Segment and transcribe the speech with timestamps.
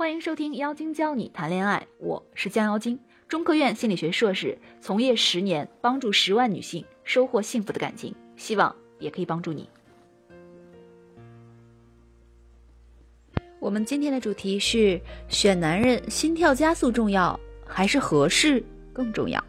[0.00, 9.68] 欢迎收听妖精教你谈恋爱，我是江妖精，中科院心理学硕士，从业十年，帮助十万女性收获幸福的感情，希望也可以帮助你。
[13.58, 14.98] 我们今天的主题是：
[15.28, 18.64] 选男人心跳加速重要还是合适
[18.94, 19.44] 更重要？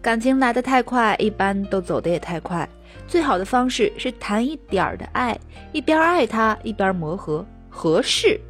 [0.00, 2.66] 感情来得太快，一般都走得也太快。
[3.06, 5.38] 最好的方式是谈一点儿的爱，
[5.70, 8.40] 一边爱他一边磨合，合适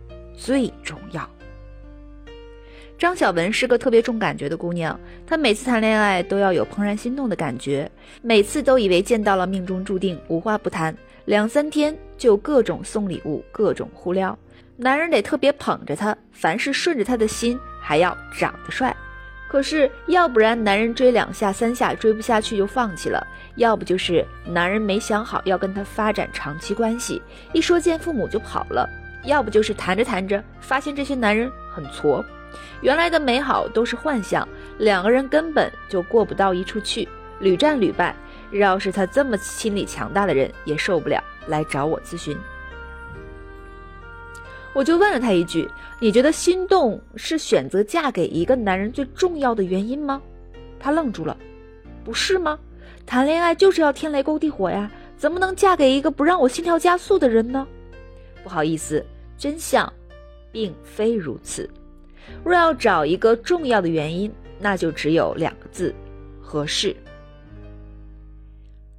[0.41, 1.29] 最重要。
[2.98, 7.91] 张小文是个特别重感觉的姑娘，她每次谈恋爱都要有怦然心动的感觉，
[8.23, 14.37] 每次都以为见到了命中注定，无话不谈，两三天就各种送礼物，各种互撩。
[14.77, 18.97] 男人得特别捧着她，凡事顺着她的心，还要长得帅。
[19.48, 23.27] 可是，要不然男人追两下三下追不下去就放弃了，
[23.57, 27.20] 要不就是男人没想好要跟她发展长期关系，
[27.53, 28.89] 一说见父母就跑了，
[29.24, 32.24] 要不就是谈着谈着发现这些男人很挫，
[32.80, 37.08] 原来的美好都是幻想，两个人根本就过不到一处去，
[37.39, 38.14] 屡战屡败。
[38.53, 42.36] 要是他这么心理强大的人也受不了，来找我咨询。
[44.72, 45.69] 我就问了他一句
[46.00, 50.20] ：“你觉得心动是选择嫁给一个男人最重要的原因吗？”
[50.80, 51.36] 他愣住了
[52.02, 52.58] ，“不是吗？
[53.06, 57.67] 谈恋爱就是要天雷勾地火呀，怎么能嫁给一个不让我心跳加速的人呢？”
[58.42, 59.05] 不好意思，
[59.36, 59.91] 真相
[60.50, 61.69] 并非如此。
[62.44, 65.94] 若要找一个重要的原因，那就只有两个字：
[66.41, 66.94] 合适。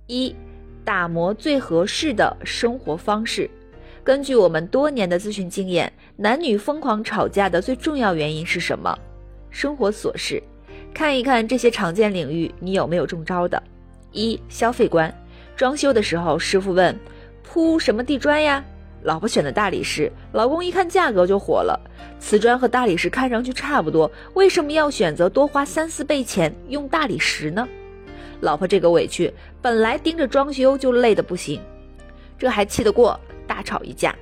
[0.08, 0.36] 一，
[0.84, 3.50] 打磨最合适的生活方式。
[4.04, 8.98] 根据我们多年的咨询经验，男女疯狂吵架的最重要原因是什么？
[9.50, 10.42] 生活琐事。
[10.94, 13.62] 看一看这些常见领域，你有没有中招的？
[14.12, 15.14] 一、消费观。
[15.56, 16.98] 装修的时候，师傅问
[17.44, 18.66] 铺什么地砖呀？
[19.04, 21.80] 老婆选的大理石，老公一看价格就火了。
[22.20, 27.68] 瓷砖和大理石看上去差不多，为什么要选择多花三四倍钱用大理石呢？
[28.42, 31.60] 老婆这个委屈，本来盯着装修就累得不行，
[32.38, 33.20] 这还气得过？
[33.48, 34.16] 大吵一架。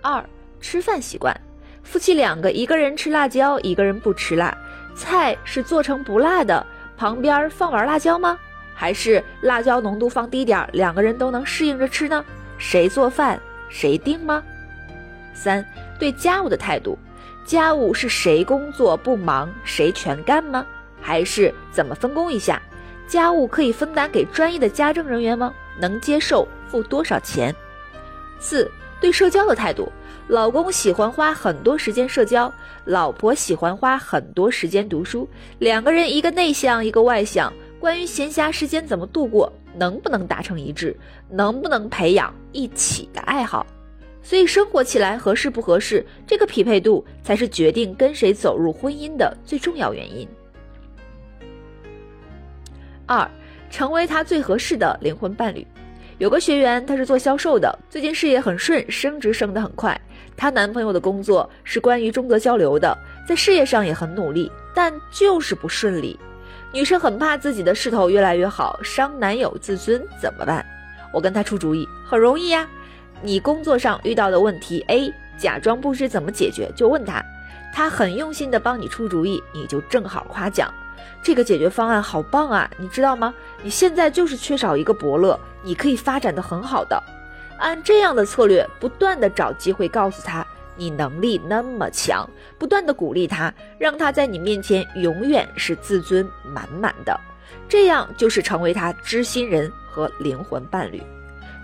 [0.00, 0.24] 二
[0.60, 1.38] 吃饭习惯，
[1.82, 4.56] 夫妻两个，一个人吃辣椒，一个人不吃辣。
[4.96, 6.66] 菜是做成不辣的，
[6.96, 8.38] 旁边放碗辣椒吗？
[8.74, 12.24] 还是辣椒浓度放低点，两个人都能适应着吃呢？
[12.58, 14.42] 谁做饭谁定吗？
[15.34, 15.64] 三
[15.98, 16.98] 对家务的态度，
[17.44, 20.66] 家务是谁工作不忙谁全干吗？
[21.00, 22.60] 还是怎么分工一下？
[23.06, 25.54] 家务可以分担给专业的家政人员吗？
[25.80, 27.54] 能接受付多少钱？
[28.40, 28.70] 四
[29.00, 29.90] 对社交的态度，
[30.26, 32.52] 老公喜欢花很多时间社交，
[32.84, 40.96] 老婆喜欢花很多时间读书，两个人一个内向一个外向，关于闲暇时间怎么度过，能不能达成一致，
[41.30, 43.64] 能不能培养一起的爱好，
[44.22, 50.26] 所以生活起来合适不合适，这个匹配度才是决定跟谁走入婚姻的最重要原因。
[53.06, 53.30] 二，
[53.70, 55.66] 成为他最合适的灵魂伴侣。
[56.18, 59.98] 有个学员，她是做销售的，最近事业很顺，升职升得很快。
[60.36, 66.18] 她男朋友的工作是关于中德交流的，在事业上也很努力，但就是不顺利。
[66.72, 70.64] 女生很怕自己的势头越来越好，伤男友自尊，怎么办？
[71.12, 72.68] 我跟她出主意，很容易呀。
[73.22, 77.24] 你工作上遇到的问题 A，假装不知怎么解决，就问他，
[77.74, 80.72] 他很用心的帮你出主意，你就正好夸奖。
[81.22, 83.34] 这个解决方案好棒啊，你知道吗？
[83.62, 87.02] 你现在就是缺少一个伯乐，你可以发展的很好的。
[87.58, 90.46] 按这样的策略，不断的找机会告诉他
[90.78, 97.20] 你能力那么强，不断的鼓励他，让他在你面前永远是自尊满满的，
[97.68, 101.02] 这样就是成为他知心人和灵魂伴侣。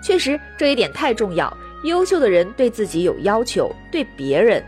[0.03, 1.51] 确实，这一点太重要。
[1.83, 4.63] 优秀的人对自己有要求，对别人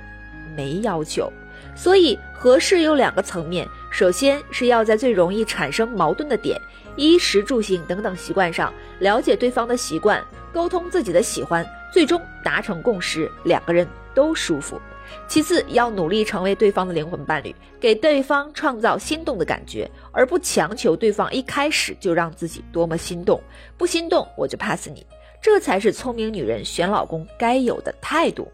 [0.55, 1.31] 没要求，
[1.75, 3.67] 所以合适有两个层面。
[3.89, 6.61] 首先是要在最容易产生矛盾的点，
[6.95, 14.81] 衣食住行等等习惯上了解对方的习惯，沟通自己的喜欢，最终达成共识，两个人都舒服。
[15.27, 23.39] 其次要努力成为对方的灵魂伴侣，给对方创造心动的感觉，而不强求对方一开始就让自己多么心动。
[23.77, 25.05] 不心动我就 pass 你，
[25.39, 28.51] 这才是聪明女人选老公该有的态度。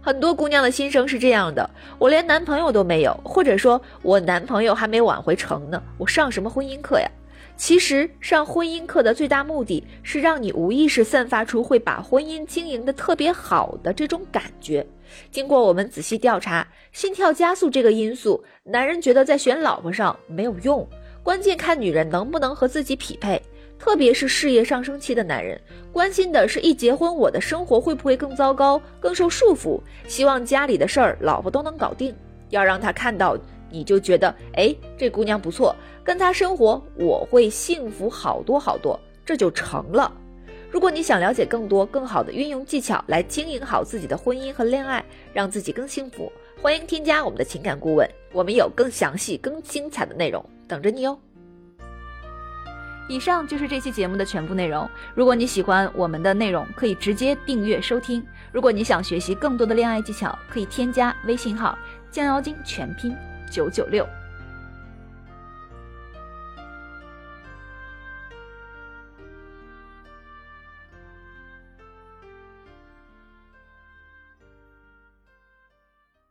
[0.00, 7.10] 很多姑娘的心声是这样的：我连男朋友都没有，或者说我男朋友还没挽回成呢，我上什么婚姻课呀？
[7.60, 14.84] 其实上婚姻课的最大目的是让你无意识散发出会把婚姻经营的特别好的这种感觉。
[15.30, 20.88] 经过我们仔细调查，心跳加速这个因素，男人觉得在选老婆上没有用，
[21.22, 23.40] 关键看女人能不能和自己匹配。
[23.78, 25.60] 特别是事业上升期的男人，
[25.92, 29.78] 关心的是一结婚我的生活会不会更糟糕、更受束缚，
[30.08, 32.14] 希望家里的事儿老婆都能搞定。
[32.48, 33.36] 要让他看到，
[33.70, 35.74] 你就觉得，哎，这姑娘不错，
[36.04, 40.12] 跟她生活我会幸福好多好多，这就成了。
[40.70, 46.30] 如果你想了解更多、更好的运用技巧来经营好自己的婚姻和恋爱，让自己更幸福，
[46.62, 51.18] 欢迎添加我们的情感顾问，我们有更详细、更精彩的内容等着你哦。
[53.08, 54.88] 以上就是这期节目的全部内容。
[55.16, 58.24] 如果你喜欢我们的内容，可以直接订阅收听。
[58.52, 61.76] 如果你想学习更多的恋爱技巧，可以添加微信号
[62.12, 63.12] “降妖精”全拼
[63.50, 64.08] 九九六。